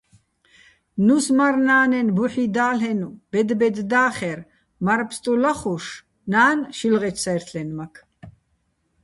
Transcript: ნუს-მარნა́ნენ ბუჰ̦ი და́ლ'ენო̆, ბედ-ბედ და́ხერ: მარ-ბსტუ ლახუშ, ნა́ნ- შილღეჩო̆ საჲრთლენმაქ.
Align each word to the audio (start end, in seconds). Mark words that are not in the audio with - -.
ნუს-მარნა́ნენ 1.05 2.07
ბუჰ̦ი 2.15 2.45
და́ლ'ენო̆, 2.55 3.17
ბედ-ბედ 3.31 3.75
და́ხერ: 3.91 4.39
მარ-ბსტუ 4.85 5.33
ლახუშ, 5.43 5.85
ნა́ნ- 6.31 6.57
შილღეჩო̆ 6.77 7.21
საჲრთლენმაქ. 7.23 7.93